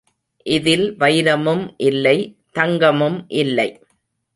இதில் 0.45 0.85
வைரமும் 0.97 1.63
இல்லை 1.77 2.17
தங்கமும் 2.51 3.19
இல்லை. 3.27 3.69